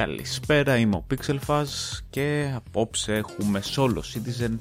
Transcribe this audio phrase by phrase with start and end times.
[0.00, 4.58] Καλησπέρα, είμαι ο Pixelfuzz και απόψε έχουμε Solo Citizen,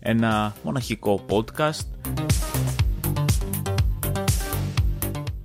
[0.00, 1.86] ένα μοναχικό podcast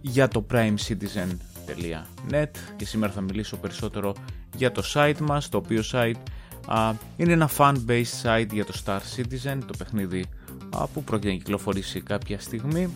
[0.02, 4.16] για το primecitizen.net και σήμερα θα μιλήσω περισσότερο
[4.56, 6.22] για το site μας, το οποίο site
[7.18, 10.26] είναι ένα fan-based site για το Star Citizen, το παιχνίδι
[10.94, 12.90] που πρόκειται να κυκλοφορήσει κάποια στιγμή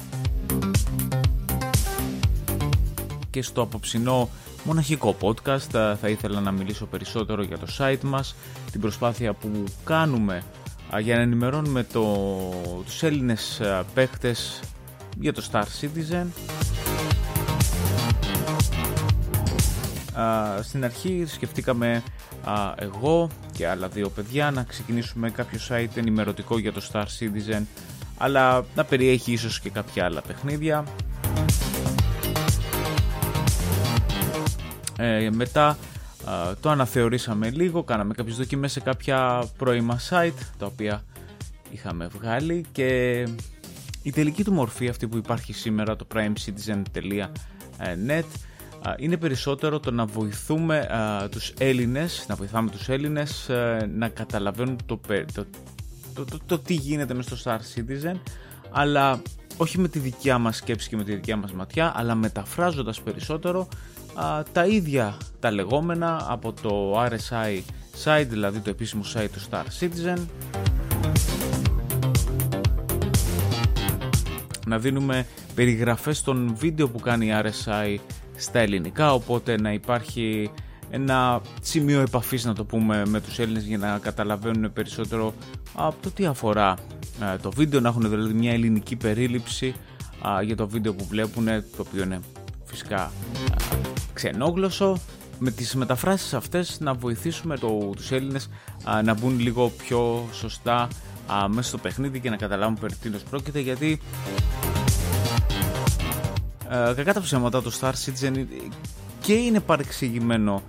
[3.32, 4.30] και στο απόψινό
[4.64, 5.96] μοναχικό podcast.
[6.02, 8.36] Θα ήθελα να μιλήσω περισσότερο για το site μας
[8.72, 10.44] την προσπάθεια που κάνουμε
[11.02, 12.06] για να ενημερώνουμε το,
[12.86, 13.62] τους Έλληνες
[13.94, 14.60] παίχτες
[15.20, 16.26] για το Star Citizen.
[20.62, 22.04] Στην αρχή σκεφτήκαμε
[22.76, 27.62] εγώ και άλλα δύο παιδιά να ξεκινήσουμε κάποιο site ενημερωτικό για το Star Citizen
[28.18, 30.84] αλλά να περιέχει ίσως και κάποια άλλα παιχνίδια
[35.02, 35.78] ε, μετά
[36.60, 41.04] το αναθεωρήσαμε λίγο, κάναμε κάποιες δοκιμές σε κάποια πρώιμα site τα οποία
[41.72, 43.20] είχαμε βγάλει και
[44.04, 48.24] η τελική του μορφή αυτή που υπάρχει σήμερα το primecitizen.net
[48.98, 50.88] είναι περισσότερο το να βοηθούμε
[51.32, 53.50] τους Έλληνες, να βοηθάμε τους Έλληνες
[53.96, 55.00] να καταλαβαίνουν το,
[55.34, 55.46] το,
[56.26, 58.16] το, το, τι γίνεται μες στο Star Citizen
[58.72, 59.22] αλλά
[59.58, 63.68] όχι με τη δικιά μας σκέψη και με τη δικιά μας ματιά αλλά μεταφράζοντας περισσότερο
[64.52, 67.62] τα ίδια τα λεγόμενα από το RSI
[68.04, 70.18] site, δηλαδή το επίσημο site του Star Citizen.
[74.68, 77.98] Να δίνουμε περιγραφές των βίντεο που κάνει η RSI
[78.36, 80.52] στα ελληνικά οπότε να υπάρχει
[80.90, 85.34] ένα σημείο επαφής να το πούμε με τους Έλληνες για να καταλαβαίνουν περισσότερο
[85.76, 86.78] από το τι αφορά
[87.34, 87.80] ε, το βίντεο.
[87.80, 89.76] Να έχουν δηλαδή μια ελληνική περίληψη
[90.44, 92.20] για το βίντεο που βλέπουν το οποίο είναι
[92.64, 93.12] φυσικά
[94.14, 94.98] ξενόγλωσσο
[95.40, 98.50] με τις μεταφράσεις αυτές να βοηθήσουμε το, τους Έλληνες
[99.04, 100.88] να μπουν λίγο πιο σωστά
[101.34, 104.02] α, μέσα στο παιχνίδι και να καταλάβουν περί τίνος πρόκειται γιατί
[106.70, 108.46] ε, κακά τα ψέματα το Star Citizen
[109.22, 110.62] και είναι παρεξηγημένο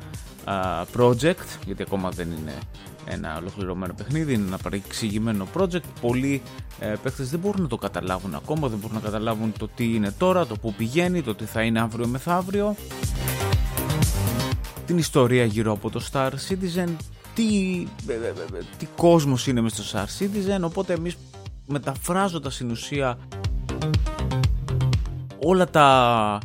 [0.97, 2.55] project γιατί ακόμα δεν είναι
[3.05, 5.83] ένα ολοκληρωμένο παιχνίδι, είναι ένα παρεξηγημένο project.
[6.01, 6.43] Πολλοί
[6.81, 10.15] ε, παίκτες δεν μπορούν να το καταλάβουν ακόμα, δεν μπορούν να καταλάβουν το τι είναι
[10.19, 12.77] τώρα, το που πηγαίνει, το τι θα είναι αύριο μεθαύριο.
[14.87, 16.89] Την ιστορία γύρω από το Star Citizen,
[17.35, 21.17] τι, ε, ε, ε, τι κόσμος είναι μέσα στο Star Citizen, οπότε εμείς
[21.67, 23.19] μεταφράζοντας στην ουσία
[25.45, 26.39] όλα τα,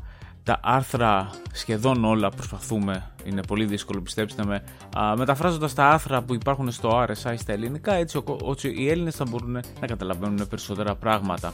[0.43, 4.63] τα άρθρα, σχεδόν όλα προσπαθούμε, είναι πολύ δύσκολο πιστέψτε με,
[4.97, 9.25] α, μεταφράζοντας τα άρθρα που υπάρχουν στο RSI στα ελληνικά έτσι ώστε οι Έλληνες θα
[9.29, 11.53] μπορούν να καταλαβαίνουν περισσότερα πράγματα.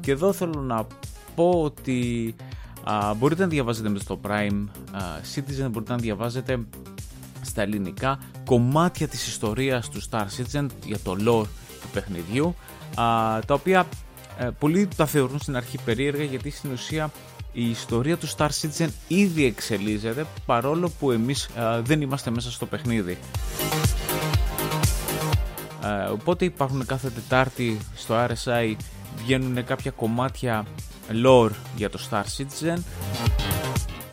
[0.00, 0.86] Και εδώ θέλω να
[1.34, 2.34] πω ότι
[2.90, 4.64] α, μπορείτε να διαβάζετε μες στο Prime
[5.34, 6.58] Citizen, μπορείτε να διαβάζετε
[7.40, 11.46] στα ελληνικά κομμάτια της ιστορίας του Star Citizen για το lore
[11.80, 12.54] του παιχνιδιού
[12.94, 13.04] α,
[13.46, 13.86] τα οποία
[14.38, 17.10] ε, πολλοί τα θεωρούν στην αρχή περίεργα γιατί στην ουσία
[17.52, 22.66] η ιστορία του Star Citizen ήδη εξελίσσεται παρόλο που εμείς ε, δεν είμαστε μέσα στο
[22.66, 23.18] παιχνίδι.
[25.84, 28.74] Ε, οπότε υπάρχουν κάθε Τετάρτη στο RSI
[29.16, 30.66] βγαίνουν κάποια κομμάτια
[31.24, 32.78] lore για το Star Citizen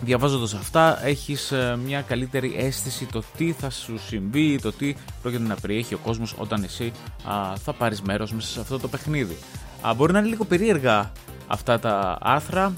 [0.04, 1.54] Διαβάζοντας αυτά έχεις
[1.86, 6.36] μια καλύτερη αίσθηση το τι θα σου συμβεί, το τι πρόκειται να περιέχει ο κόσμος
[6.38, 6.92] όταν εσύ
[7.64, 9.38] θα πάρεις μέρος μέσα σε αυτό το παιχνίδι.
[9.82, 11.12] Α, μπορεί να είναι λίγο περίεργα
[11.48, 12.74] αυτά τα άρθρα.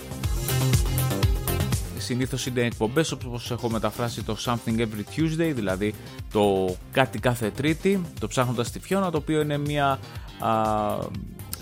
[1.98, 5.94] Συνήθως είναι εκπομπές όπως έχω μεταφράσει το Something Every Tuesday, δηλαδή
[6.31, 10.00] το κάτι κάθε τρίτη, το ψάχνοντας τη Φιώνα, το οποίο είναι μια...
[10.40, 10.50] Α,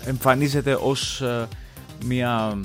[0.04, 1.48] εμφανίζεται ως ε,
[2.04, 2.58] μια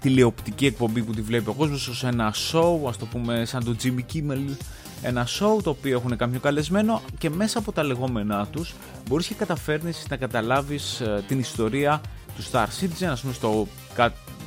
[0.00, 3.76] τηλεοπτική εκπομπή που τη βλέπει ο κόσμος ως ένα show, ας το πούμε σαν το
[3.82, 4.56] Jimmy Kimmel
[5.02, 8.74] ένα show το οποίο έχουν κάποιο καλεσμένο και μέσα από τα λεγόμενά τους
[9.08, 12.00] μπορείς και καταφέρνεις να καταλάβεις ε, την ιστορία
[12.36, 13.66] του Star Citizen ας πούμε στο,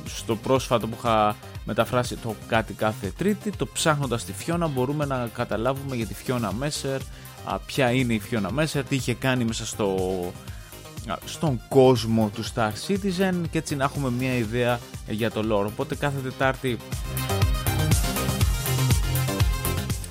[0.04, 5.28] στο πρόσφατο που είχα μεταφράσει το κάτι κάθε τρίτη το ψάχνοντας τη Φιώνα μπορούμε να
[5.34, 7.00] καταλάβουμε για τη Φιώνα Μέσερ
[7.66, 9.96] ποια είναι η Φιώνα Μέσερ τι είχε κάνει μέσα στο,
[11.24, 15.66] στον κόσμο του Star Citizen και έτσι να έχουμε μια ιδέα για το lore.
[15.66, 16.78] Οπότε κάθε Τετάρτη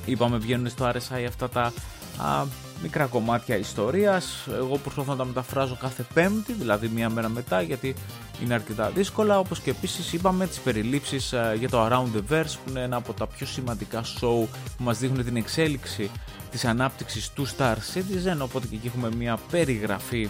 [0.06, 1.74] είπαμε βγαίνουν στο RSI αυτά τα
[2.18, 2.46] α,
[2.82, 4.48] μικρά κομμάτια ιστορίας.
[4.48, 7.96] Εγώ προσπαθώ να τα μεταφράζω κάθε πέμπτη δηλαδή μία μέρα μετά γιατί
[8.44, 12.70] είναι αρκετά δύσκολα όπως και επίσης είπαμε τις περιλήψεις για το Around the Verse που
[12.70, 14.48] είναι ένα από τα πιο σημαντικά show
[14.78, 16.12] που μας δείχνουν την εξέλιξη
[16.52, 20.30] της ανάπτυξης του Star Citizen οπότε και εκεί έχουμε μία περιγραφή.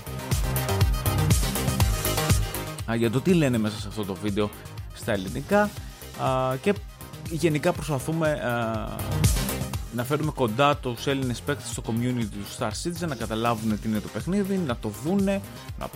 [2.96, 4.50] Για το τι λένε μέσα σε αυτό το βίντεο
[4.94, 5.70] στα ελληνικά.
[6.62, 6.74] Και
[7.30, 8.42] γενικά προσπαθούμε
[9.96, 14.00] να φέρουμε κοντά τους Έλληνες παίκτες στο community του Star Citizen, να καταλάβουν τι είναι
[14.00, 15.42] το παιχνίδι, να το δούνε,
[15.80, 15.90] να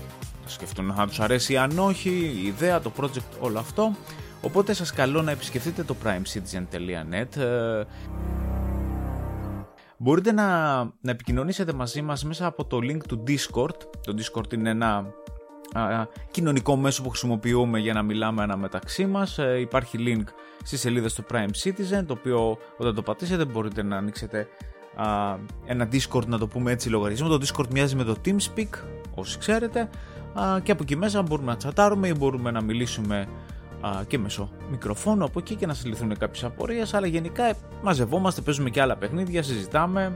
[0.45, 3.95] σκεφτούν αν τους αρέσει ή αν όχι, η ιδέα, το project, όλο αυτό.
[4.41, 7.41] Οπότε σας καλώ να επισκεφτείτε το primecitizen.net
[9.97, 13.77] Μπορείτε να, να επικοινωνήσετε μαζί μας μέσα από το link του Discord.
[14.03, 15.05] Το Discord είναι ένα
[16.31, 19.37] κοινωνικό μέσο που χρησιμοποιούμε για να μιλάμε αναμεταξύ μας.
[19.37, 20.23] Ε, υπάρχει link
[20.63, 24.47] στη σελίδα στο Prime Citizen, το οποίο όταν το πατήσετε μπορείτε να ανοίξετε
[25.65, 27.27] ένα Discord, να το πούμε έτσι λογαριασμό.
[27.27, 28.69] Το Discord μοιάζει με το TeamSpeak,
[29.15, 29.89] όσοι ξέρετε,
[30.63, 33.27] και από εκεί μέσα μπορούμε να τσατάρουμε ή μπορούμε να μιλήσουμε
[34.07, 38.69] και μέσω μικροφώνου από εκεί και να σας λυθούν κάποιες απορίες, αλλά γενικά μαζευόμαστε, παίζουμε
[38.69, 40.11] και άλλα παιχνίδια, συζητάμε.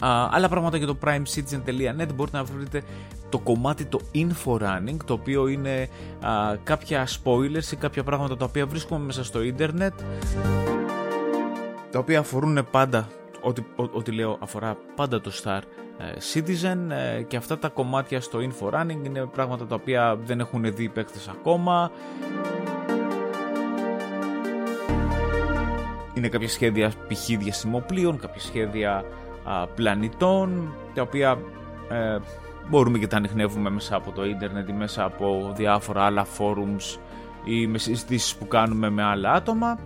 [0.00, 2.82] Uh, άλλα πράγματα για το primecitizen.net μπορείτε να βρείτε
[3.28, 5.88] το κομμάτι το Inforunning το οποίο είναι
[6.22, 9.92] uh, κάποια spoilers ή κάποια πράγματα τα οποία βρίσκουμε μέσα στο ίντερνετ
[11.90, 13.08] τα οποία αφορούν πάντα
[13.40, 15.60] ό,τι, ό,τι λέω αφορά πάντα το Star
[15.98, 20.74] ε, Citizen ε, και αυτά τα κομμάτια στο Inforunning είναι πράγματα τα οποία δεν έχουν
[20.74, 21.90] δει οι παίκτες ακόμα
[26.14, 27.26] είναι κάποια σχέδια π.χ.
[27.38, 29.04] διασημοπλοίων, κάποια σχέδια
[29.74, 31.38] πλανητών τα οποία
[31.88, 32.18] ε,
[32.68, 36.98] μπορούμε και τα ανοιχνεύουμε μέσα από το ίντερνετ ή μέσα από διάφορα άλλα forums
[37.44, 39.78] ή με συζητήσεις που κάνουμε με άλλα άτομα.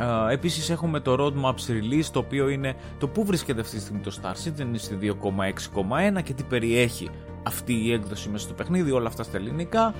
[0.00, 4.00] Uh, επίσης έχουμε το Roadmaps Release το οποίο είναι το που βρίσκεται αυτή τη στιγμή
[4.00, 7.08] το Star Citizen είναι στη 2.6.1 και τι περιέχει
[7.42, 8.90] αυτή η έκδοση μέσα στο παιχνίδι.
[8.90, 9.94] Όλα αυτά στα ελληνικά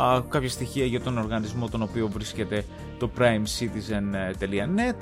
[0.00, 2.64] uh, κάποια στοιχεία για τον οργανισμό τον οποίο βρίσκεται
[2.98, 4.94] το primecitizen.net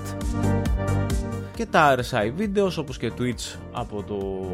[1.55, 4.47] και τα RSI videos όπως και Twitch από το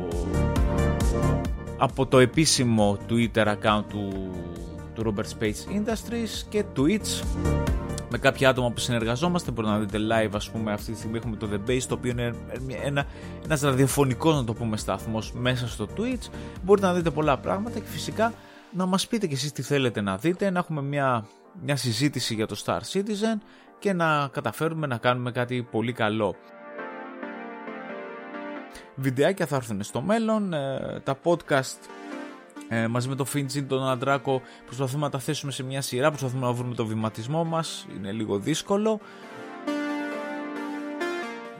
[1.79, 4.31] από το επίσημο Twitter account του
[4.94, 7.25] του Robert Space Industries και Twitch.
[8.11, 11.37] Με κάποια άτομα που συνεργαζόμαστε μπορείτε να δείτε live ας πούμε αυτή τη στιγμή έχουμε
[11.37, 12.35] το The Base το οποίο είναι
[12.85, 13.06] ένα,
[13.44, 16.29] ένας ραδιοφωνικός να το πούμε σταθμός μέσα στο Twitch.
[16.62, 18.32] Μπορείτε να δείτε πολλά πράγματα και φυσικά
[18.75, 21.26] να μας πείτε και εσείς τι θέλετε να δείτε να έχουμε μια,
[21.62, 23.41] μια συζήτηση για το Star Citizen
[23.79, 26.37] και να καταφέρουμε να κάνουμε κάτι πολύ καλό
[28.94, 31.79] βιντεάκια θα έρθουν στο μέλλον ε, τα podcast
[32.69, 36.47] ε, μαζί με το Φίντζιν, τον Αντράκο, προσπαθούμε να τα θέσουμε σε μια σειρά, προσπαθούμε
[36.47, 39.00] να βρούμε το βηματισμό μας, είναι λίγο δύσκολο.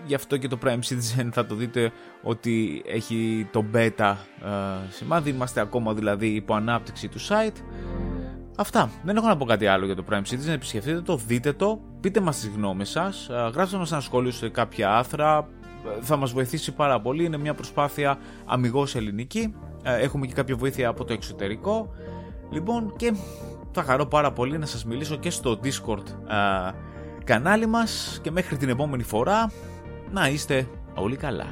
[0.07, 1.93] Γι' αυτό και το Prime Citizen θα το δείτε
[2.23, 7.57] ότι έχει το beta ε, σημάδι, είμαστε ακόμα δηλαδή υπό ανάπτυξη του site.
[8.57, 8.91] Αυτά.
[9.05, 10.53] Δεν έχω να πω κάτι άλλο για το Prime Citizen.
[10.53, 14.49] Επισκεφτείτε το, δείτε το, πείτε μας τις γνώμες σας, ε, γράψτε μας ένα σχόλιο σε
[14.49, 15.49] κάποια άθρα,
[16.01, 17.25] θα μας βοηθήσει πάρα πολύ.
[17.25, 19.55] Είναι μια προσπάθεια αμυγός ελληνική.
[19.83, 21.95] Ε, έχουμε και κάποια βοήθεια από το εξωτερικό.
[22.51, 23.15] Λοιπόν και
[23.73, 26.73] θα χαρώ πάρα πολύ να σας μιλήσω και στο Discord ε,
[27.25, 29.51] κανάλι μας και μέχρι την επόμενη φορά
[30.15, 31.47] να είστε όλοι καλά.